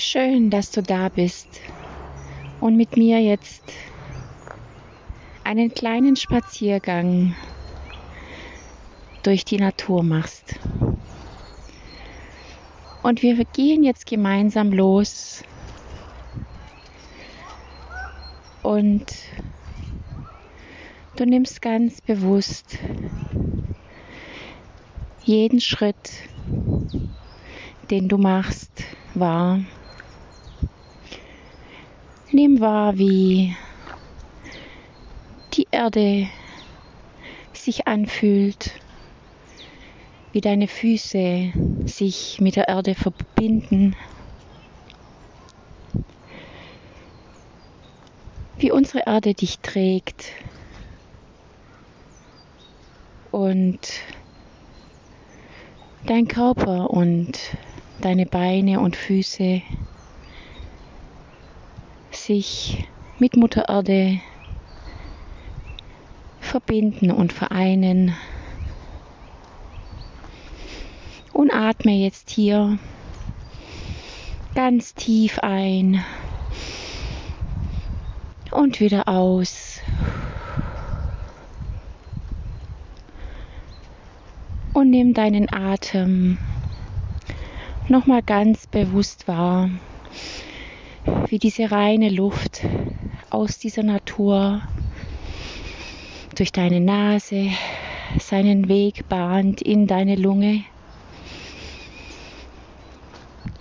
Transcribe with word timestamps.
Schön, 0.00 0.48
dass 0.48 0.70
du 0.70 0.80
da 0.80 1.08
bist 1.08 1.48
und 2.60 2.76
mit 2.76 2.96
mir 2.96 3.20
jetzt 3.20 3.64
einen 5.42 5.74
kleinen 5.74 6.14
Spaziergang 6.14 7.34
durch 9.24 9.44
die 9.44 9.56
Natur 9.56 10.04
machst. 10.04 10.60
Und 13.02 13.22
wir 13.22 13.44
gehen 13.46 13.82
jetzt 13.82 14.06
gemeinsam 14.06 14.70
los 14.70 15.42
und 18.62 19.04
du 21.16 21.26
nimmst 21.26 21.60
ganz 21.60 22.00
bewusst 22.00 22.78
jeden 25.24 25.60
Schritt, 25.60 26.12
den 27.90 28.06
du 28.06 28.16
machst, 28.16 28.84
wahr. 29.14 29.58
Nimm 32.30 32.60
wahr, 32.60 32.98
wie 32.98 33.56
die 35.54 35.66
Erde 35.70 36.28
sich 37.54 37.86
anfühlt, 37.86 38.70
wie 40.32 40.42
deine 40.42 40.68
Füße 40.68 41.52
sich 41.86 42.38
mit 42.42 42.56
der 42.56 42.68
Erde 42.68 42.94
verbinden, 42.94 43.96
wie 48.58 48.72
unsere 48.72 49.04
Erde 49.06 49.32
dich 49.32 49.60
trägt 49.60 50.32
und 53.30 53.80
dein 56.06 56.28
Körper 56.28 56.90
und 56.90 57.38
deine 58.02 58.26
Beine 58.26 58.80
und 58.80 58.96
Füße 58.96 59.62
sich 62.28 62.86
mit 63.18 63.38
Mutter 63.38 63.70
Erde 63.70 64.20
verbinden 66.40 67.10
und 67.10 67.32
vereinen. 67.32 68.14
Und 71.32 71.50
atme 71.50 71.92
jetzt 71.92 72.28
hier 72.28 72.78
ganz 74.54 74.94
tief 74.94 75.38
ein 75.38 76.04
und 78.50 78.78
wieder 78.80 79.08
aus. 79.08 79.80
Und 84.74 84.90
nimm 84.90 85.14
deinen 85.14 85.50
Atem 85.50 86.36
nochmal 87.88 88.22
ganz 88.22 88.66
bewusst 88.66 89.26
wahr, 89.26 89.70
wie 91.30 91.38
diese 91.38 91.70
reine 91.70 92.08
Luft 92.08 92.62
aus 93.28 93.58
dieser 93.58 93.82
Natur 93.82 94.62
durch 96.34 96.52
deine 96.52 96.80
Nase 96.80 97.50
seinen 98.18 98.68
Weg 98.68 99.08
bahnt 99.08 99.60
in 99.60 99.86
deine 99.86 100.16
Lunge 100.16 100.64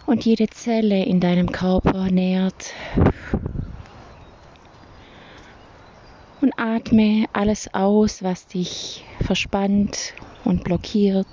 und 0.05 0.23
jede 0.23 0.47
Zelle 0.47 1.03
in 1.03 1.19
deinem 1.19 1.51
Körper 1.51 2.09
nährt. 2.09 2.73
Und 6.39 6.53
atme 6.55 7.25
alles 7.33 7.73
aus, 7.73 8.23
was 8.23 8.47
dich 8.47 9.03
verspannt 9.21 10.13
und 10.45 10.63
blockiert. 10.63 11.27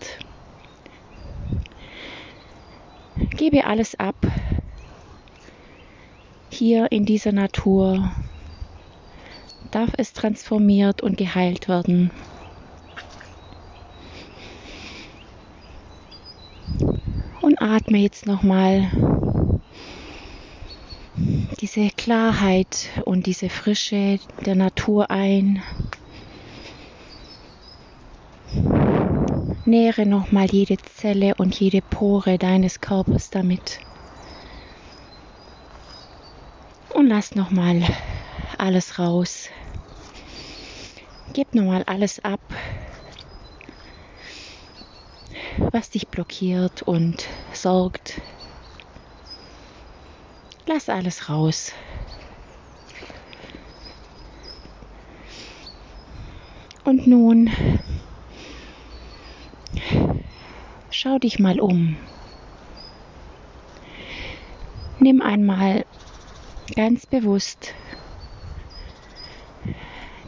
Gebe 3.36 3.64
alles 3.64 3.94
ab 4.00 4.16
hier 6.54 6.92
in 6.92 7.04
dieser 7.04 7.32
Natur. 7.32 8.12
Darf 9.70 9.90
es 9.98 10.12
transformiert 10.12 11.02
und 11.02 11.16
geheilt 11.16 11.68
werden. 11.68 12.10
Und 17.40 17.60
atme 17.60 17.98
jetzt 17.98 18.26
nochmal 18.26 18.90
diese 21.60 21.88
Klarheit 21.96 22.88
und 23.04 23.26
diese 23.26 23.48
Frische 23.48 24.18
der 24.46 24.54
Natur 24.54 25.10
ein. 25.10 25.62
Nähre 29.64 30.06
nochmal 30.06 30.46
jede 30.50 30.76
Zelle 30.76 31.34
und 31.36 31.58
jede 31.58 31.82
Pore 31.82 32.38
deines 32.38 32.80
Körpers 32.80 33.30
damit. 33.30 33.80
Und 36.94 37.08
lass 37.08 37.34
nochmal 37.34 37.82
alles 38.56 39.00
raus. 39.00 39.48
Gib 41.32 41.52
nochmal 41.52 41.82
alles 41.82 42.24
ab, 42.24 42.38
was 45.72 45.90
dich 45.90 46.06
blockiert 46.06 46.82
und 46.82 47.26
sorgt. 47.52 48.20
Lass 50.66 50.88
alles 50.88 51.28
raus. 51.28 51.72
Und 56.84 57.08
nun 57.08 57.50
schau 60.90 61.18
dich 61.18 61.40
mal 61.40 61.58
um. 61.58 61.96
Nimm 65.00 65.20
einmal 65.20 65.84
ganz 66.74 67.06
bewusst 67.06 67.74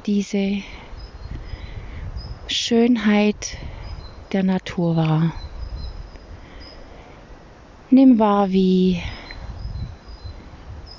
diese 0.04 0.62
Schönheit 2.46 3.56
der 4.32 4.42
Natur 4.42 4.96
wahr. 4.96 5.32
Nimm 7.90 8.18
wahr, 8.18 8.50
wie 8.50 9.02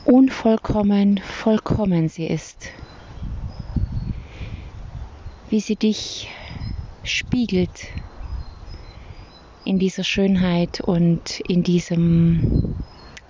unvollkommen 0.06 1.20
vollkommen 1.20 2.10
sie 2.10 2.28
ist, 2.28 2.70
wie 5.50 5.60
sie 5.60 5.76
dich 5.76 6.30
spiegelt 7.04 7.88
in 9.66 9.80
dieser 9.80 10.04
Schönheit 10.04 10.82
und 10.82 11.42
in 11.42 11.62
diesem 11.62 12.46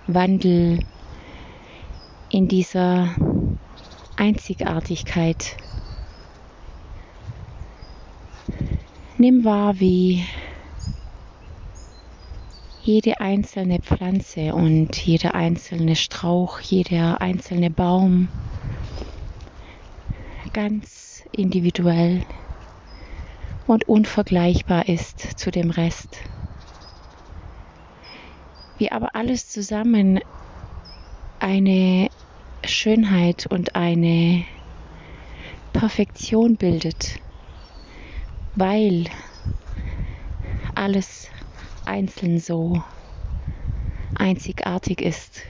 Wandel, 0.06 0.78
in 2.30 2.48
dieser 2.48 3.14
Einzigartigkeit. 4.16 5.56
Nimm 9.16 9.44
wahr, 9.44 9.80
wie 9.80 10.24
jede 12.82 13.20
einzelne 13.20 13.80
Pflanze 13.80 14.54
und 14.54 14.96
jeder 14.96 15.34
einzelne 15.34 15.96
Strauch, 15.96 16.60
jeder 16.60 17.20
einzelne 17.20 17.70
Baum 17.70 18.28
ganz 20.52 21.22
individuell 21.32 22.22
und 23.66 23.86
unvergleichbar 23.86 24.88
ist 24.88 25.38
zu 25.38 25.50
dem 25.50 25.70
Rest. 25.70 26.20
Wie 28.78 28.90
aber 28.90 29.14
alles 29.14 29.48
zusammen 29.48 30.20
eine 31.38 32.07
Schönheit 32.68 33.46
und 33.46 33.74
eine 33.74 34.44
Perfektion 35.72 36.56
bildet, 36.56 37.18
weil 38.54 39.04
alles 40.74 41.28
einzeln 41.84 42.38
so 42.38 42.82
einzigartig 44.14 45.00
ist. 45.00 45.42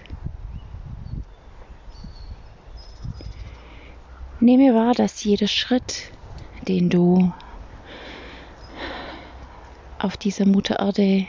Nehme 4.41 4.75
wahr, 4.75 4.95
dass 4.95 5.25
jeder 5.25 5.49
Schritt, 5.49 6.13
den 6.63 6.89
du 6.91 7.33
auf 9.99 10.17
dieser 10.17 10.47
Mutter 10.47 10.79
Erde 10.79 11.27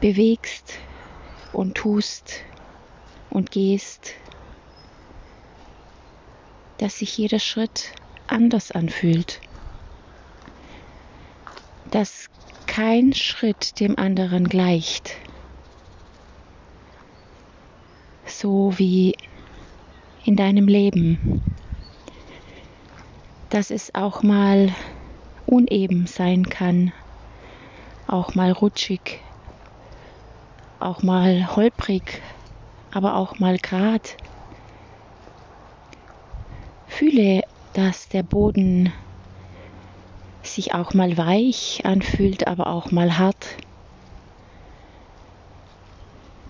bewegst 0.00 0.78
und 1.52 1.74
tust 1.74 2.44
und 3.32 3.50
gehst, 3.50 4.12
dass 6.78 6.98
sich 6.98 7.16
jeder 7.16 7.38
Schritt 7.38 7.92
anders 8.26 8.70
anfühlt, 8.70 9.40
dass 11.90 12.26
kein 12.66 13.12
Schritt 13.12 13.80
dem 13.80 13.98
anderen 13.98 14.48
gleicht, 14.48 15.14
so 18.26 18.72
wie 18.78 19.14
in 20.24 20.36
deinem 20.36 20.68
Leben, 20.68 21.42
dass 23.50 23.70
es 23.70 23.94
auch 23.94 24.22
mal 24.22 24.74
uneben 25.46 26.06
sein 26.06 26.48
kann, 26.48 26.92
auch 28.06 28.34
mal 28.34 28.52
rutschig, 28.52 29.20
auch 30.80 31.02
mal 31.02 31.54
holprig, 31.54 32.22
aber 32.92 33.16
auch 33.16 33.38
mal 33.38 33.58
grad. 33.58 34.16
Fühle, 36.86 37.42
dass 37.72 38.08
der 38.08 38.22
Boden 38.22 38.92
sich 40.42 40.74
auch 40.74 40.92
mal 40.94 41.16
weich 41.16 41.82
anfühlt, 41.84 42.46
aber 42.46 42.66
auch 42.66 42.90
mal 42.90 43.18
hart. 43.18 43.56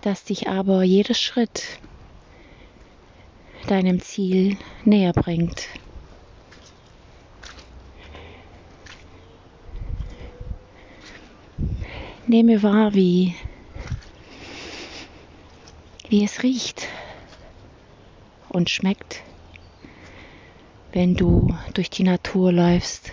Dass 0.02 0.24
dich 0.24 0.48
aber 0.48 0.82
jeder 0.82 1.14
Schritt 1.14 1.78
deinem 3.68 4.00
Ziel 4.00 4.56
näher 4.84 5.12
bringt. 5.12 5.68
Nehme 12.26 12.62
wahr, 12.62 12.94
wie, 12.94 13.34
wie 16.12 16.24
es 16.24 16.42
riecht 16.42 16.88
und 18.50 18.68
schmeckt, 18.68 19.22
wenn 20.92 21.14
du 21.14 21.46
durch 21.72 21.88
die 21.88 22.02
Natur 22.02 22.52
läufst. 22.52 23.12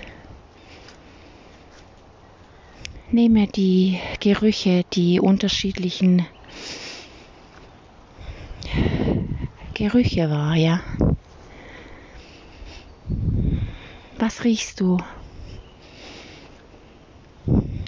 Nehme 3.09 3.47
die 3.47 3.97
Gerüche, 4.19 4.83
die 4.91 5.21
unterschiedlichen 5.21 6.27
Gerüche 9.73 10.29
wahr, 10.29 10.55
ja. 10.55 10.81
Was 14.17 14.43
riechst 14.43 14.81
du? 14.81 14.97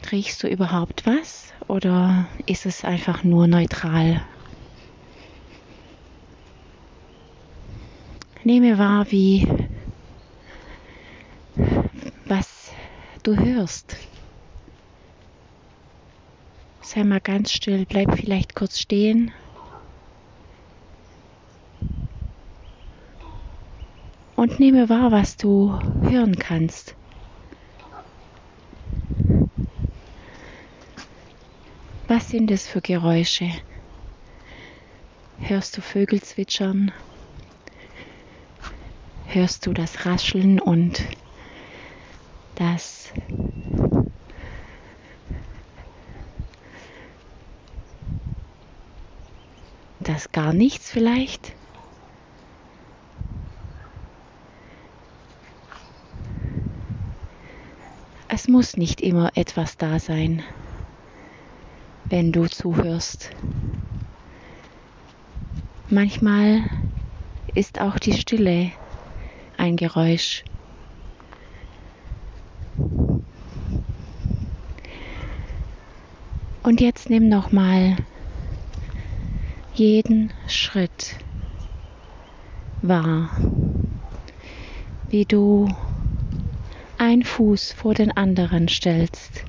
Riechst 0.09 0.41
du 0.41 0.47
überhaupt 0.47 1.05
was 1.05 1.51
oder 1.67 2.29
ist 2.45 2.65
es 2.65 2.85
einfach 2.85 3.25
nur 3.25 3.47
neutral? 3.47 4.21
Nehme 8.43 8.79
wahr, 8.79 9.11
wie 9.11 9.47
was 12.25 12.71
du 13.21 13.37
hörst. 13.37 13.95
Sei 16.81 17.03
mal 17.03 17.21
ganz 17.21 17.51
still, 17.51 17.85
bleib 17.85 18.17
vielleicht 18.17 18.55
kurz 18.55 18.79
stehen. 18.79 19.31
Und 24.35 24.59
nehme 24.59 24.89
wahr, 24.89 25.11
was 25.11 25.37
du 25.37 25.79
hören 26.09 26.35
kannst. 26.35 26.95
Was 32.07 32.29
sind 32.29 32.49
es 32.49 32.67
für 32.67 32.81
Geräusche? 32.81 33.51
Hörst 35.37 35.77
du 35.77 35.81
Vögel 35.81 36.23
zwitschern? 36.23 36.91
Hörst 39.31 39.65
du 39.65 39.73
das 39.73 40.05
Rascheln 40.05 40.59
und 40.59 41.03
das 42.55 43.13
das 49.99 50.31
gar 50.31 50.53
nichts 50.53 50.89
vielleicht? 50.89 51.55
Es 58.27 58.47
muss 58.47 58.75
nicht 58.75 59.01
immer 59.01 59.31
etwas 59.35 59.77
da 59.77 59.99
sein 59.99 60.43
wenn 62.11 62.33
du 62.33 62.45
zuhörst. 62.45 63.31
Manchmal 65.89 66.65
ist 67.55 67.79
auch 67.79 67.97
die 67.97 68.11
Stille 68.11 68.73
ein 69.61 69.75
Geräusch. 69.75 70.43
Und 76.63 76.81
jetzt 76.81 77.11
nimm 77.11 77.29
noch 77.29 77.51
mal 77.51 77.95
jeden 79.75 80.33
Schritt 80.47 81.15
wahr, 82.81 83.29
wie 85.09 85.25
du 85.25 85.67
ein 86.97 87.21
Fuß 87.21 87.73
vor 87.73 87.93
den 87.93 88.11
anderen 88.11 88.67
stellst 88.67 89.45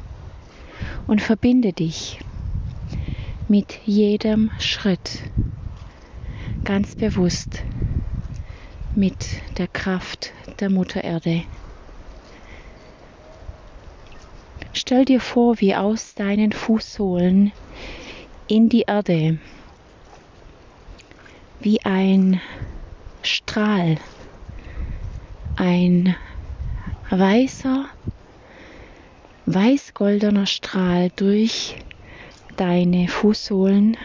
und 1.06 1.22
verbinde 1.22 1.72
dich 1.72 2.20
mit 3.48 3.80
jedem 3.86 4.50
Schritt 4.58 5.22
ganz 6.64 6.96
bewusst 6.96 7.62
mit 8.94 9.40
der 9.58 9.68
Kraft 9.68 10.32
der 10.60 10.70
Mutter 10.70 11.02
Erde. 11.02 11.44
Stell 14.72 15.04
dir 15.04 15.20
vor, 15.20 15.60
wie 15.60 15.74
aus 15.74 16.14
deinen 16.14 16.52
Fußsohlen 16.52 17.52
in 18.48 18.68
die 18.68 18.84
Erde 18.86 19.38
wie 21.60 21.80
ein 21.84 22.40
Strahl, 23.22 23.96
ein 25.56 26.16
weißer, 27.10 27.86
weiß-goldener 29.46 30.46
Strahl 30.46 31.10
durch 31.14 31.76
deine 32.56 33.06
Fußsohlen 33.06 33.96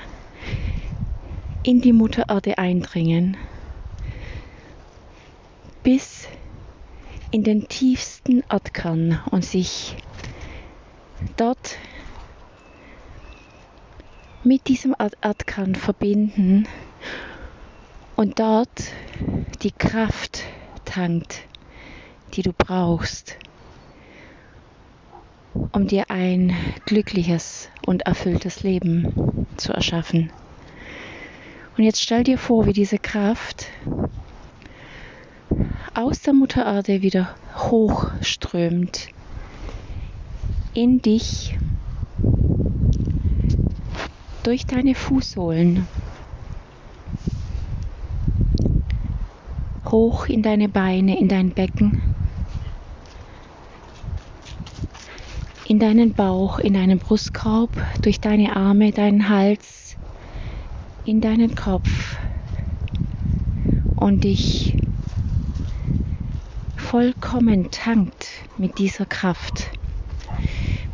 in 1.64 1.82
die 1.82 1.94
Mutter 1.94 2.26
Erde 2.30 2.58
eindringen, 2.58 3.38
bis 5.88 6.28
in 7.32 7.44
den 7.44 7.70
tiefsten 7.70 8.44
Erdkern 8.50 9.22
und 9.32 9.46
sich 9.46 9.96
dort 11.38 11.78
mit 14.44 14.68
diesem 14.68 14.94
Erdkern 15.00 15.76
verbinden 15.76 16.68
und 18.18 18.38
dort 18.38 18.92
die 19.64 19.72
Kraft 19.72 20.44
tankt, 20.84 21.44
die 22.34 22.42
du 22.42 22.52
brauchst, 22.52 23.38
um 25.72 25.88
dir 25.88 26.12
ein 26.12 26.54
glückliches 26.86 27.70
und 27.86 28.02
erfülltes 28.02 28.62
Leben 28.62 29.48
zu 29.56 29.72
erschaffen. 29.72 30.34
Und 31.78 31.86
jetzt 31.86 32.02
stell 32.02 32.26
dir 32.26 32.38
vor, 32.38 32.66
wie 32.66 32.74
diese 32.74 32.98
Kraft 32.98 33.68
aus 35.98 36.22
der 36.22 36.34
Mutter 36.34 36.64
Erde 36.64 37.02
wieder 37.02 37.36
hochströmt 37.56 39.08
in 40.76 41.02
dich 41.02 41.58
durch 44.44 44.68
deine 44.68 44.94
Fußsohlen 44.94 45.88
hoch 49.86 50.28
in 50.28 50.44
deine 50.44 50.70
Beine, 50.70 51.20
in 51.20 51.30
dein 51.30 51.50
Becken 51.50 51.98
in 55.66 55.80
deinen 55.80 56.14
Bauch, 56.14 56.60
in 56.60 56.76
deinen 56.76 57.00
Brustkorb, 57.00 57.72
durch 58.04 58.22
deine 58.22 58.56
Arme, 58.56 58.92
deinen 58.92 59.28
Hals, 59.30 59.98
in 61.06 61.22
deinen 61.22 61.56
Kopf 61.56 62.18
und 63.96 64.24
dich 64.24 64.77
vollkommen 66.90 67.70
tankt 67.70 68.30
mit 68.58 68.78
dieser 68.78 69.06
Kraft, 69.06 69.72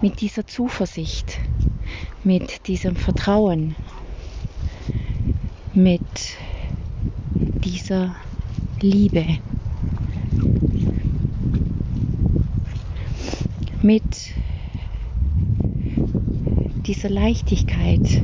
mit 0.02 0.22
dieser 0.22 0.48
Zuversicht, 0.48 1.38
mit 2.24 2.66
diesem 2.66 2.96
Vertrauen, 2.96 3.76
mit 5.76 6.02
dieser 7.64 8.16
Liebe, 8.82 9.38
mit 13.84 14.04
diese 16.88 17.08
Leichtigkeit. 17.08 18.24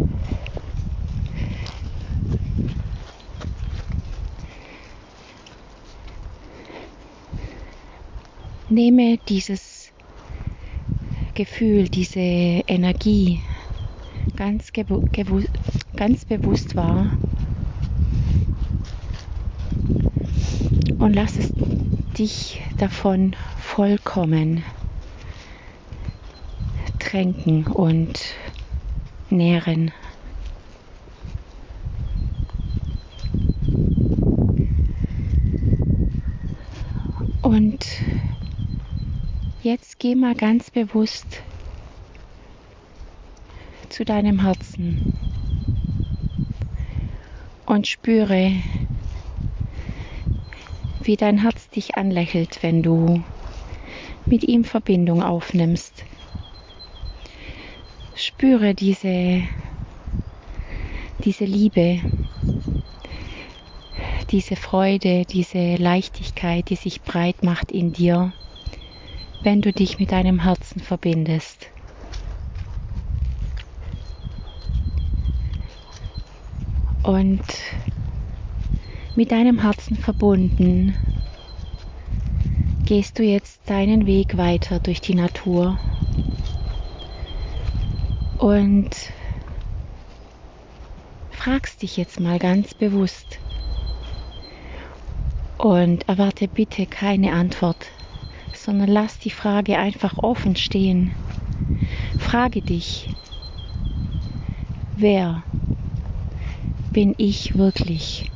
Nehme 8.71 9.17
dieses 9.27 9.91
Gefühl, 11.33 11.89
diese 11.89 12.19
Energie 12.19 13.41
ganz, 14.35 14.71
ganz 15.95 16.25
bewusst 16.25 16.75
wahr 16.75 17.11
und 20.99 21.13
lass 21.13 21.39
es 21.39 21.51
dich 22.15 22.61
davon 22.77 23.35
vollkommen 23.57 24.63
tränken 26.99 27.65
und 27.65 28.19
nähren. 29.31 29.91
Jetzt 39.61 39.88
geh 39.99 40.15
mal 40.15 40.33
ganz 40.33 40.71
bewusst 40.71 41.43
zu 43.89 44.05
deinem 44.05 44.41
Herzen 44.41 44.97
und 47.65 47.85
spüre, 47.85 48.53
wie 51.01 51.17
dein 51.17 51.41
Herz 51.41 51.69
dich 51.69 51.95
anlächelt, 51.95 52.63
wenn 52.63 52.81
du 52.81 53.21
mit 54.29 54.45
ihm 54.45 54.63
Verbindung 54.63 55.21
aufnimmst. 55.21 56.05
Spüre 58.15 58.73
diese, 58.73 59.43
diese 61.25 61.43
Liebe, 61.43 62.01
diese 64.29 64.55
Freude, 64.55 65.25
diese 65.25 65.75
Leichtigkeit, 65.75 66.69
die 66.69 66.77
sich 66.77 67.01
breit 67.01 67.43
macht 67.43 67.73
in 67.73 67.91
dir, 67.91 68.33
wenn 69.41 69.62
du 69.62 69.72
dich 69.72 70.00
mit 70.00 70.12
deinem 70.12 70.39
Herzen 70.39 70.81
verbindest. 70.81 71.67
Und 77.03 77.41
mit 79.15 79.31
deinem 79.31 79.60
Herzen 79.60 79.98
verbunden 79.98 80.96
gehst 82.86 83.19
du 83.19 83.24
jetzt 83.24 83.62
deinen 83.69 84.05
Weg 84.05 84.38
weiter 84.38 84.79
durch 84.79 85.01
die 85.01 85.15
Natur 85.15 85.77
und 88.38 88.89
fragst 91.31 91.81
dich 91.81 91.98
jetzt 91.98 92.19
mal 92.19 92.39
ganz 92.39 92.74
bewusst 92.74 93.39
und 95.58 96.08
erwarte 96.08 96.48
bitte 96.48 96.86
keine 96.86 97.34
Antwort, 97.34 97.88
sondern 98.63 98.89
lass 98.89 99.19
die 99.19 99.29
Frage 99.29 99.77
einfach 99.77 100.17
offen 100.19 100.55
stehen. 100.55 101.13
Frage 102.17 102.61
dich, 102.61 103.09
wer 104.95 105.43
bin 106.91 107.15
ich 107.17 107.55
wirklich? 107.55 108.31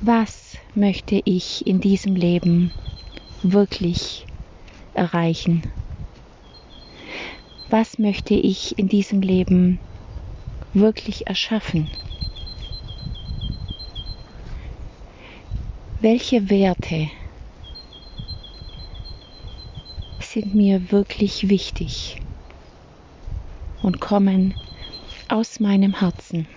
Was 0.00 0.58
möchte 0.74 1.22
ich 1.24 1.66
in 1.66 1.80
diesem 1.80 2.16
Leben 2.16 2.72
wirklich 3.42 4.26
erreichen? 4.94 5.62
Was 7.68 7.98
möchte 7.98 8.34
ich 8.34 8.78
in 8.78 8.88
diesem 8.88 9.22
Leben 9.22 9.80
wirklich 10.72 11.26
erschaffen? 11.26 11.88
Welche 16.02 16.50
Werte 16.50 17.12
sind 20.18 20.52
mir 20.52 20.90
wirklich 20.90 21.48
wichtig 21.48 22.20
und 23.82 24.00
kommen 24.00 24.56
aus 25.28 25.60
meinem 25.60 26.00
Herzen. 26.00 26.48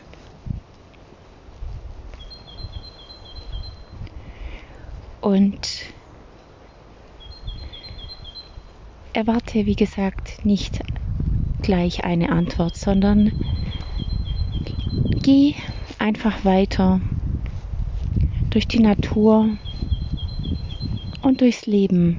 Und 5.21 5.93
erwarte, 9.13 9.67
wie 9.67 9.75
gesagt, 9.75 10.43
nicht 10.43 10.83
gleich 11.61 12.03
eine 12.03 12.29
Antwort, 12.29 12.75
sondern 12.75 13.31
geh 15.21 15.53
einfach 15.99 16.43
weiter 16.43 17.03
durch 18.55 18.69
die 18.69 18.79
Natur 18.79 19.49
und 21.21 21.41
durchs 21.41 21.65
Leben 21.65 22.17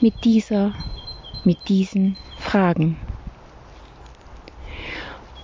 mit 0.00 0.14
dieser, 0.24 0.74
mit 1.44 1.58
diesen 1.68 2.16
Fragen 2.38 2.96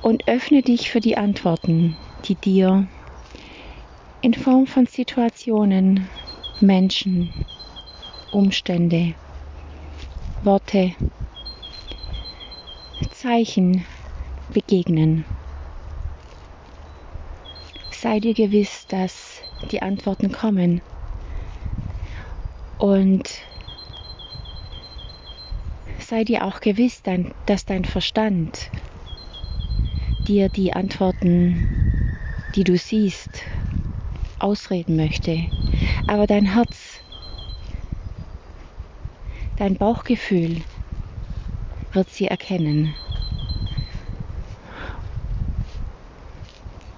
und 0.00 0.26
öffne 0.26 0.62
dich 0.62 0.90
für 0.90 1.00
die 1.00 1.18
Antworten, 1.18 1.98
die 2.24 2.34
dir 2.34 2.88
in 4.22 4.32
Form 4.32 4.66
von 4.66 4.86
Situationen, 4.86 6.08
Menschen, 6.60 7.30
Umstände, 8.30 9.12
Worte, 10.44 10.94
Zeichen 13.10 13.84
begegnen. 14.48 15.26
Sei 17.90 18.20
dir 18.20 18.34
gewiss, 18.34 18.86
dass 18.88 19.42
die 19.70 19.82
Antworten 19.82 20.32
kommen 20.32 20.80
und 22.78 23.28
sei 25.98 26.24
dir 26.24 26.44
auch 26.44 26.60
gewiss, 26.60 27.02
dass 27.46 27.66
dein 27.66 27.84
Verstand 27.84 28.70
dir 30.26 30.48
die 30.48 30.72
Antworten, 30.72 31.66
die 32.54 32.64
du 32.64 32.76
siehst, 32.76 33.42
ausreden 34.38 34.96
möchte. 34.96 35.46
Aber 36.06 36.26
dein 36.26 36.54
Herz, 36.54 37.00
dein 39.56 39.76
Bauchgefühl 39.76 40.62
wird 41.92 42.08
sie 42.10 42.26
erkennen. 42.26 42.94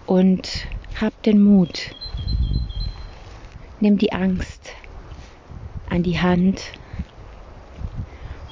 Und 0.06 0.66
hab 1.02 1.20
den 1.24 1.42
Mut, 1.42 1.96
nimm 3.80 3.98
die 3.98 4.12
Angst 4.12 4.72
an 5.90 6.04
die 6.04 6.20
Hand 6.20 6.62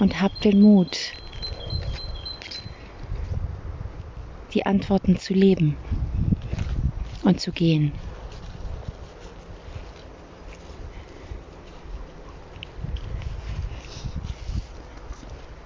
und 0.01 0.21
hab 0.21 0.33
den 0.41 0.61
Mut, 0.61 1.15
die 4.53 4.67
Antworten 4.67 5.17
zu 5.17 5.33
leben 5.33 5.77
und 7.23 7.41
zu 7.41 7.53
gehen. 7.53 7.93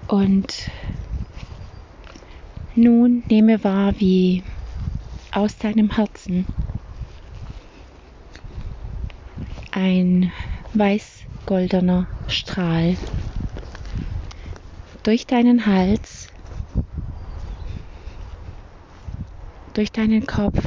Und 0.06 0.68
nun 2.74 3.24
nehme 3.30 3.64
wahr, 3.64 3.94
wie 3.96 4.44
aus 5.32 5.56
deinem 5.56 5.90
Herzen 5.90 6.46
ein 9.74 10.32
weiß-goldener 10.72 12.06
Strahl 12.28 12.96
durch 15.02 15.26
deinen 15.26 15.66
Hals 15.66 16.28
durch 19.74 19.90
deinen 19.90 20.24
Kopf 20.26 20.64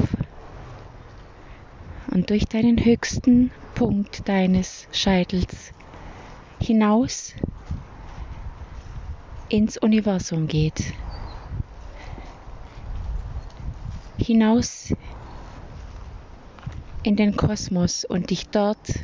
und 2.12 2.30
durch 2.30 2.46
deinen 2.50 2.84
höchsten 2.84 3.50
Punkt 3.76 4.28
deines 4.28 4.88
Scheitels 4.92 5.72
hinaus 6.60 7.34
ins 9.48 9.78
Universum 9.78 10.48
geht. 10.48 10.94
Hinaus 14.18 14.94
in 17.08 17.16
den 17.16 17.38
Kosmos 17.38 18.04
und 18.04 18.32
dich 18.32 18.50
dort 18.50 19.00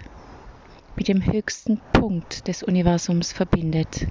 mit 0.97 1.07
dem 1.07 1.25
höchsten 1.25 1.79
Punkt 1.93 2.49
des 2.49 2.61
Universums 2.61 3.31
verbindet. 3.31 4.07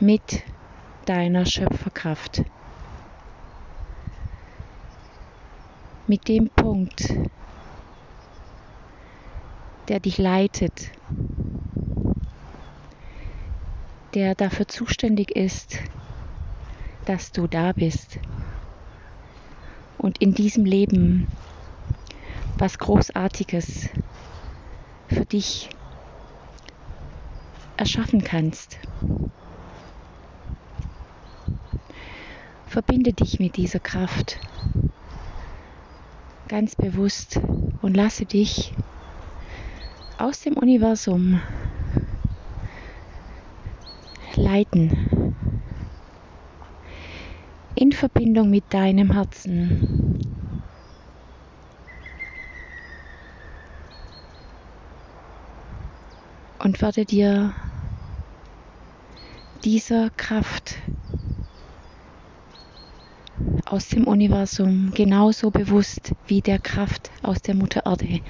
Mit 0.00 0.42
deiner 1.04 1.46
Schöpferkraft. 1.46 2.42
mit 6.08 6.26
dem 6.28 6.50
Punkt, 6.50 7.14
der 9.88 10.00
dich 10.00 10.18
leitet, 10.18 10.90
der 14.14 14.34
dafür 14.34 14.66
zuständig 14.66 15.30
ist, 15.30 15.78
dass 17.06 17.30
du 17.30 17.46
da 17.46 17.72
bist 17.72 18.18
und 20.02 20.18
in 20.20 20.34
diesem 20.34 20.64
Leben 20.64 21.28
was 22.58 22.78
Großartiges 22.78 23.88
für 25.08 25.24
dich 25.24 25.70
erschaffen 27.76 28.22
kannst. 28.22 28.78
Verbinde 32.66 33.12
dich 33.12 33.38
mit 33.38 33.56
dieser 33.56 33.80
Kraft 33.80 34.38
ganz 36.48 36.74
bewusst 36.76 37.40
und 37.80 37.96
lasse 37.96 38.26
dich 38.26 38.74
aus 40.18 40.40
dem 40.40 40.54
Universum 40.54 41.40
leiten 44.36 45.11
in 47.82 47.90
Verbindung 47.90 48.48
mit 48.48 48.72
deinem 48.72 49.10
Herzen. 49.10 49.82
Und 56.60 56.80
werde 56.80 57.04
dir 57.04 57.52
dieser 59.64 60.10
Kraft 60.10 60.76
aus 63.66 63.88
dem 63.88 64.06
Universum 64.06 64.92
genauso 64.94 65.50
bewusst 65.50 66.12
wie 66.28 66.40
der 66.40 66.60
Kraft 66.60 67.10
aus 67.24 67.42
der 67.42 67.56
Mutter 67.56 67.82
Erde. 67.84 68.20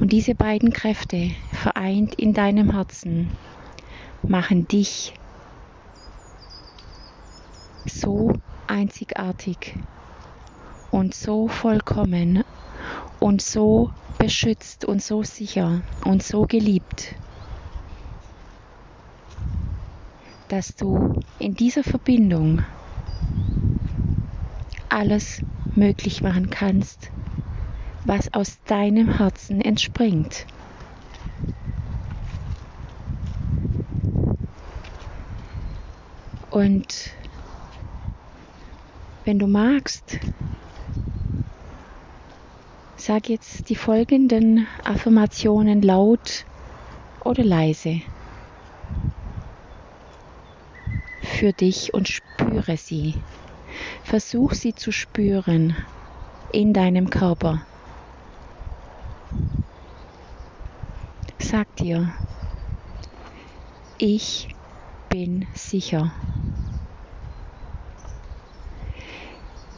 Und 0.00 0.10
diese 0.10 0.34
beiden 0.34 0.72
Kräfte 0.72 1.32
vereint 1.52 2.14
in 2.14 2.32
deinem 2.32 2.70
Herzen 2.70 3.36
machen 4.22 4.66
dich 4.68 5.12
so 7.86 8.32
einzigartig 8.66 9.76
und 10.90 11.14
so 11.14 11.48
vollkommen 11.48 12.44
und 13.20 13.42
so 13.42 13.90
beschützt 14.18 14.84
und 14.84 15.02
so 15.02 15.22
sicher 15.22 15.82
und 16.04 16.22
so 16.22 16.42
geliebt, 16.42 17.14
dass 20.48 20.76
du 20.76 21.18
in 21.38 21.54
dieser 21.54 21.82
Verbindung 21.82 22.62
alles 24.88 25.40
möglich 25.74 26.22
machen 26.22 26.50
kannst, 26.50 27.10
was 28.04 28.32
aus 28.34 28.62
deinem 28.64 29.08
Herzen 29.16 29.60
entspringt. 29.60 30.46
Und 36.50 37.12
wenn 39.24 39.38
du 39.38 39.46
magst, 39.46 40.18
sag 42.96 43.28
jetzt 43.28 43.68
die 43.68 43.76
folgenden 43.76 44.66
Affirmationen 44.84 45.82
laut 45.82 46.44
oder 47.24 47.44
leise 47.44 48.02
für 51.42 51.52
dich 51.52 51.92
und 51.92 52.08
spüre 52.08 52.76
sie. 52.76 53.16
Versuch 54.04 54.52
sie 54.52 54.74
zu 54.74 54.92
spüren 54.92 55.76
in 56.52 56.72
deinem 56.72 57.10
Körper. 57.10 57.66
Sag 61.40 61.74
dir, 61.76 62.14
ich 63.98 64.54
bin 65.08 65.48
sicher. 65.52 66.12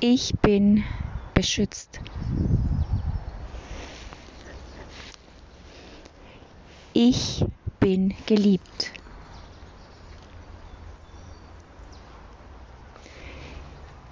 Ich 0.07 0.35
bin 0.43 0.85
beschützt. 1.33 1.99
Ich 6.93 7.43
bin 7.81 8.13
geliebt. 8.27 8.93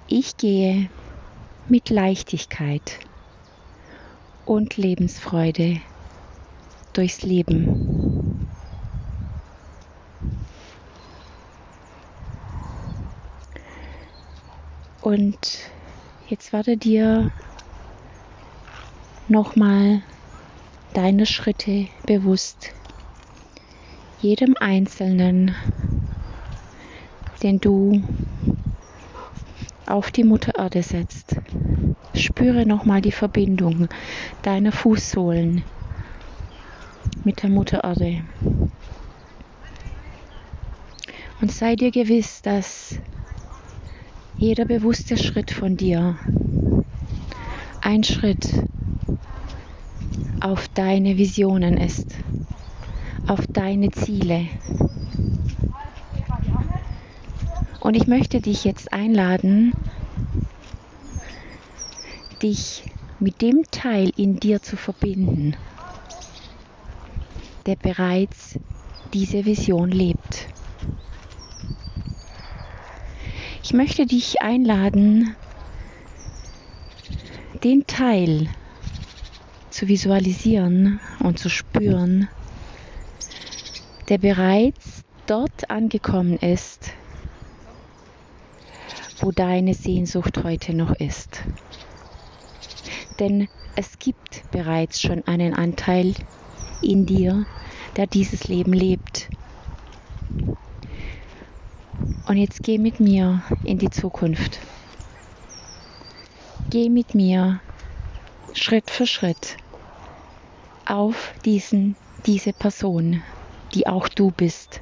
Ich 0.07 0.35
gehe 0.37 0.89
mit 1.69 1.91
Leichtigkeit 1.91 2.97
und 4.45 4.77
Lebensfreude 4.77 5.79
durchs 6.93 7.21
Leben. 7.21 8.49
Und 15.01 15.72
Jetzt 16.33 16.51
werde 16.51 16.77
dir 16.77 17.29
nochmal 19.27 20.01
deine 20.95 21.27
Schritte 21.27 21.89
bewusst. 22.07 22.73
Jedem 24.19 24.55
Einzelnen, 24.59 25.53
den 27.43 27.59
du 27.59 28.01
auf 29.85 30.09
die 30.09 30.23
Mutter 30.23 30.55
Erde 30.57 30.81
setzt. 30.81 31.35
Spüre 32.15 32.65
nochmal 32.65 33.01
die 33.01 33.11
Verbindung 33.11 33.87
deiner 34.41 34.71
Fußsohlen 34.71 35.61
mit 37.23 37.43
der 37.43 37.51
Mutter 37.51 37.83
Erde. 37.83 38.23
Und 41.41 41.51
sei 41.51 41.75
dir 41.75 41.91
gewiss, 41.91 42.41
dass 42.41 42.97
jeder 44.43 44.65
bewusste 44.65 45.15
Schritt 45.15 45.51
von 45.51 45.77
dir 45.77 46.19
ein 47.79 48.03
Schritt 48.03 48.49
auf 50.41 50.67
deine 50.67 51.17
Visionen 51.17 51.77
ist, 51.77 52.17
auf 53.25 53.47
deine 53.47 53.89
Ziele. 53.91 54.49
Und 57.79 57.95
ich 57.95 58.07
möchte 58.07 58.41
dich 58.41 58.65
jetzt 58.65 58.91
einladen, 58.91 59.73
dich 62.41 62.83
mit 63.21 63.41
dem 63.41 63.63
Teil 63.71 64.11
in 64.17 64.41
dir 64.41 64.61
zu 64.61 64.75
verbinden, 64.75 65.55
der 67.65 67.77
bereits 67.77 68.59
diese 69.13 69.45
Vision 69.45 69.89
lebt. 69.89 70.52
Ich 73.63 73.71
möchte 73.71 74.05
dich 74.05 74.41
einladen, 74.41 75.37
den 77.63 77.87
Teil 77.87 78.49
zu 79.69 79.87
visualisieren 79.87 80.99
und 81.19 81.39
zu 81.39 81.49
spüren, 81.49 82.27
der 84.09 84.17
bereits 84.17 85.05
dort 85.27 85.69
angekommen 85.71 86.37
ist, 86.39 86.91
wo 89.19 89.31
deine 89.31 89.73
Sehnsucht 89.73 90.43
heute 90.43 90.73
noch 90.73 90.93
ist. 90.95 91.41
Denn 93.21 93.47
es 93.77 93.97
gibt 93.97 94.43
bereits 94.51 95.01
schon 95.01 95.25
einen 95.25 95.53
Anteil 95.53 96.13
in 96.81 97.05
dir, 97.05 97.45
der 97.95 98.07
dieses 98.07 98.49
Leben 98.49 98.73
lebt. 98.73 99.29
Und 102.25 102.37
jetzt 102.37 102.63
geh 102.63 102.77
mit 102.77 102.99
mir 103.01 103.43
in 103.63 103.77
die 103.77 103.89
Zukunft. 103.89 104.59
Geh 106.69 106.89
mit 106.89 107.13
mir 107.15 107.59
Schritt 108.53 108.89
für 108.89 109.05
Schritt 109.05 109.57
auf 110.85 111.33
diesen, 111.43 111.97
diese 112.25 112.53
Person, 112.53 113.21
die 113.73 113.87
auch 113.87 114.07
du 114.07 114.31
bist. 114.31 114.79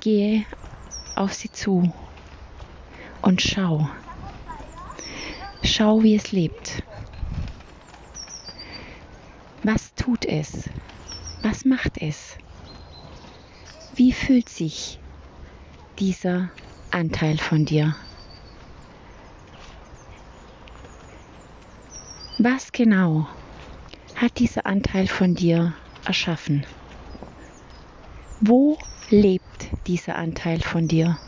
Gehe 0.00 0.44
auf 1.14 1.32
sie 1.32 1.50
zu 1.50 1.92
und 3.22 3.40
schau. 3.40 3.88
Schau, 5.62 6.02
wie 6.02 6.16
es 6.16 6.32
lebt. 6.32 6.82
Was 9.62 9.94
tut 9.94 10.24
es? 10.24 10.68
Was 11.42 11.64
macht 11.64 11.98
es? 12.00 12.36
Wie 13.94 14.12
fühlt 14.12 14.48
sich 14.48 15.00
dieser 15.98 16.50
Anteil 16.90 17.38
von 17.38 17.64
dir? 17.64 17.94
Was 22.38 22.70
genau 22.72 23.26
hat 24.14 24.38
dieser 24.38 24.66
Anteil 24.66 25.06
von 25.06 25.34
dir 25.34 25.74
erschaffen? 26.04 26.66
Wo 28.40 28.78
lebt 29.08 29.70
dieser 29.86 30.16
Anteil 30.16 30.60
von 30.60 30.86
dir? 30.86 31.18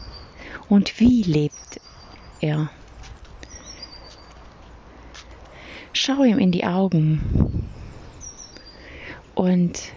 Und 0.68 1.00
wie 1.00 1.22
lebt 1.22 1.80
er? 2.40 2.70
Schau 5.94 6.22
ihm 6.22 6.38
in 6.38 6.52
die 6.52 6.64
Augen 6.64 7.56
und 9.34 9.92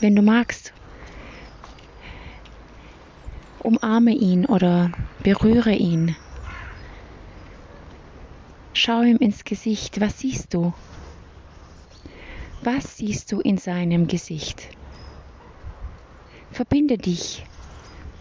wenn 0.00 0.16
du 0.16 0.22
magst, 0.22 0.72
umarme 3.66 4.12
ihn 4.12 4.46
oder 4.46 4.92
berühre 5.22 5.74
ihn. 5.74 6.14
Schau 8.72 9.02
ihm 9.02 9.16
ins 9.16 9.44
Gesicht. 9.44 10.00
Was 10.00 10.20
siehst 10.20 10.54
du? 10.54 10.72
Was 12.62 12.96
siehst 12.96 13.32
du 13.32 13.40
in 13.40 13.58
seinem 13.58 14.06
Gesicht? 14.06 14.68
Verbinde 16.52 16.96
dich 16.96 17.44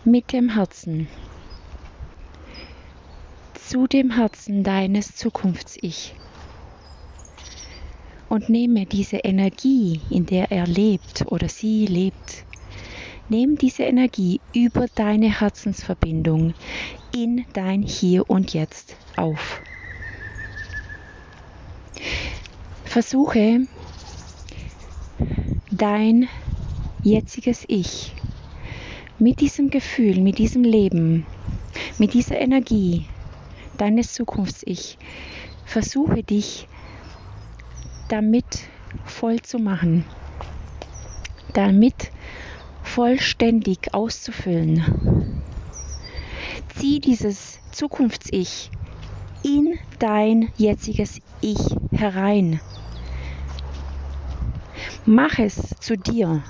mit 0.03 0.33
dem 0.33 0.49
Herzen 0.49 1.07
zu 3.53 3.87
dem 3.87 4.11
Herzen 4.11 4.63
deines 4.63 5.15
Zukunfts-Ich 5.15 6.13
und 8.29 8.49
nehme 8.49 8.85
diese 8.85 9.17
Energie, 9.17 10.01
in 10.09 10.25
der 10.25 10.51
er 10.51 10.67
lebt 10.67 11.25
oder 11.27 11.49
sie 11.49 11.85
lebt, 11.87 12.45
Nimm 13.27 13.57
diese 13.57 13.83
Energie 13.83 14.39
über 14.53 14.85
deine 14.93 15.39
Herzensverbindung 15.39 16.53
in 17.11 17.43
dein 17.53 17.81
Hier 17.81 18.29
und 18.29 18.53
Jetzt 18.53 18.95
auf. 19.15 19.61
Versuche 22.83 23.61
dein 25.71 26.29
jetziges 27.01 27.65
Ich 27.67 28.13
mit 29.17 29.39
diesem 29.41 29.71
Gefühl, 29.71 30.21
mit 30.21 30.37
diesem 30.37 30.63
Leben, 30.63 31.25
mit 31.97 32.13
dieser 32.13 32.39
Energie 32.39 33.07
deines 33.77 34.13
Zukunfts-Ich, 34.13 34.99
versuche 35.65 36.21
dich 36.21 36.67
damit 38.07 38.45
voll 39.03 39.41
zu 39.41 39.57
machen, 39.57 40.05
damit 41.53 42.11
vollständig 42.95 43.93
auszufüllen. 43.93 45.43
Zieh 46.77 47.01
dieses 47.01 47.59
Zukunfts-Ich 47.73 48.71
in 49.43 49.77
dein 49.99 50.47
jetziges 50.55 51.19
Ich 51.41 51.59
herein. 51.91 52.61
Mach 55.05 55.39
es 55.39 55.75
zu 55.81 55.97
dir. 55.97 56.41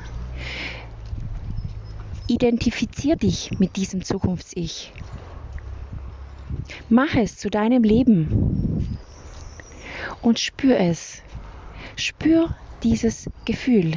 Identifizier 2.27 3.15
dich 3.15 3.49
mit 3.57 3.75
diesem 3.75 4.03
Zukunfts-Ich. 4.03 4.93
Mach 6.89 7.15
es 7.15 7.37
zu 7.37 7.49
deinem 7.49 7.81
Leben 7.81 8.99
und 10.21 10.39
spür 10.39 10.79
es. 10.79 11.23
Spür 11.95 12.55
dieses 12.83 13.31
Gefühl. 13.45 13.93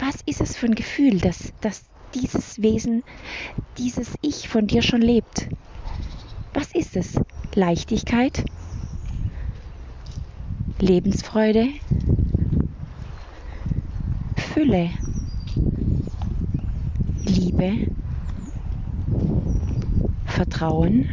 Was 0.00 0.22
ist 0.26 0.40
es 0.40 0.56
für 0.56 0.66
ein 0.66 0.74
Gefühl, 0.74 1.18
dass, 1.18 1.52
dass 1.60 1.82
dieses 2.14 2.62
Wesen, 2.62 3.02
dieses 3.78 4.14
Ich 4.22 4.48
von 4.48 4.66
dir 4.66 4.82
schon 4.82 5.02
lebt? 5.02 5.48
Was 6.54 6.72
ist 6.72 6.96
es? 6.96 7.20
Leichtigkeit? 7.54 8.44
Lebensfreude? 10.78 11.68
Fülle? 14.36 14.90
Liebe? 17.24 17.88
Vertrauen? 20.26 21.08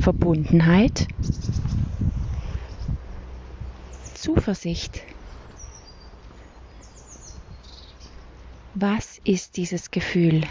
Verbundenheit? 0.00 1.08
Zuversicht? 4.14 5.02
Was 8.74 9.20
ist 9.24 9.58
dieses 9.58 9.90
Gefühl? 9.90 10.48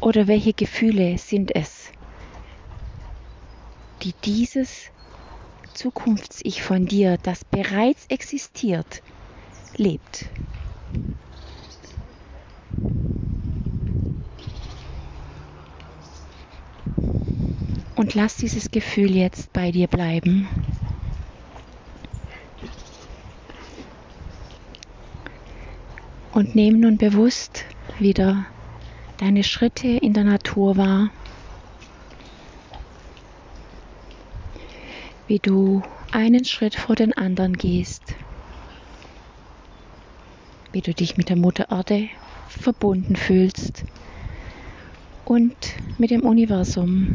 Oder 0.00 0.28
welche 0.28 0.54
Gefühle 0.54 1.18
sind 1.18 1.54
es, 1.56 1.90
die 4.02 4.14
dieses 4.24 4.92
Zukunfts-Ich 5.74 6.62
von 6.62 6.86
dir, 6.86 7.18
das 7.20 7.44
bereits 7.44 8.06
existiert, 8.06 9.02
lebt? 9.76 10.26
Und 17.96 18.14
lass 18.14 18.36
dieses 18.36 18.70
Gefühl 18.70 19.16
jetzt 19.16 19.52
bei 19.52 19.72
dir 19.72 19.88
bleiben. 19.88 20.48
Und 26.40 26.54
nimm 26.54 26.80
nun 26.80 26.96
bewusst 26.96 27.66
wieder 27.98 28.46
deine 29.18 29.44
Schritte 29.44 29.88
in 29.88 30.14
der 30.14 30.24
Natur 30.24 30.78
wahr. 30.78 31.10
Wie 35.26 35.38
du 35.38 35.82
einen 36.12 36.46
Schritt 36.46 36.76
vor 36.76 36.96
den 36.96 37.12
anderen 37.12 37.58
gehst. 37.58 38.14
Wie 40.72 40.80
du 40.80 40.94
dich 40.94 41.18
mit 41.18 41.28
der 41.28 41.36
Mutter 41.36 41.66
Erde 41.70 42.08
verbunden 42.48 43.16
fühlst 43.16 43.84
und 45.26 45.54
mit 45.98 46.10
dem 46.10 46.22
Universum. 46.22 47.06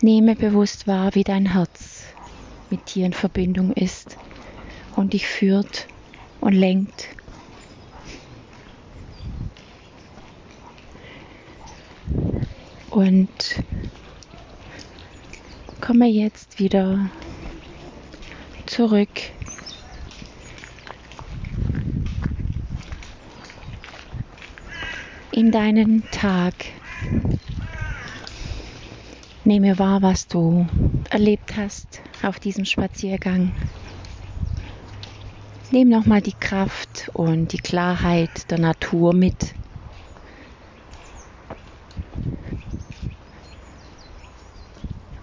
Nehme 0.00 0.34
bewusst 0.34 0.86
wahr, 0.86 1.14
wie 1.14 1.24
dein 1.24 1.52
Herz 1.52 2.04
mit 2.70 2.94
dir 2.94 3.04
in 3.04 3.12
Verbindung 3.12 3.74
ist 3.74 4.16
und 5.00 5.14
dich 5.14 5.26
führt 5.26 5.86
und 6.42 6.52
lenkt. 6.52 7.08
Und 12.90 13.28
komme 15.80 16.06
jetzt 16.06 16.58
wieder 16.58 17.08
zurück 18.66 19.08
in 25.32 25.50
deinen 25.50 26.04
Tag. 26.10 26.52
Nehme 29.44 29.78
wahr, 29.78 30.02
was 30.02 30.28
du 30.28 30.66
erlebt 31.08 31.56
hast 31.56 32.02
auf 32.22 32.38
diesem 32.38 32.66
Spaziergang. 32.66 33.52
Nimm 35.72 35.88
nochmal 35.88 36.20
die 36.20 36.32
Kraft 36.32 37.10
und 37.12 37.52
die 37.52 37.58
Klarheit 37.58 38.50
der 38.50 38.58
Natur 38.58 39.14
mit. 39.14 39.54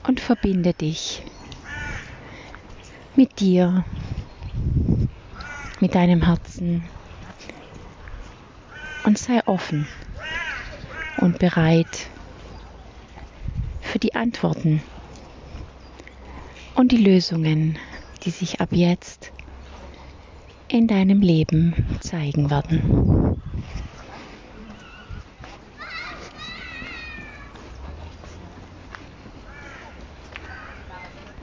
Und 0.08 0.22
verbinde 0.22 0.72
dich 0.72 1.22
mit 3.18 3.42
dir, 3.42 3.84
mit 5.82 5.94
deinem 5.94 6.24
Herzen 6.24 6.82
und 9.04 9.18
sei 9.18 9.46
offen 9.46 9.86
und 11.18 11.40
bereit 11.40 12.08
für 13.82 14.00
die 14.00 14.16
Antworten 14.16 14.82
und 16.76 16.94
die 16.94 17.04
Lösungen, 17.04 17.78
die 18.24 18.30
sich 18.30 18.62
ab 18.62 18.70
jetzt 18.72 19.34
in 20.70 20.88
deinem 20.88 21.22
Leben 21.22 21.76
zeigen 22.00 22.50
werden. 22.50 22.84